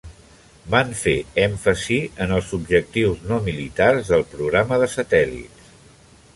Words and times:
Van 0.75 0.93
fer 1.01 1.13
èmfasi 1.43 1.99
en 2.25 2.33
els 2.39 2.49
objectius 2.59 3.21
no 3.33 3.39
militars 3.51 4.13
del 4.15 4.27
programa 4.35 4.81
de 4.85 4.89
satèl·lits. 4.99 5.73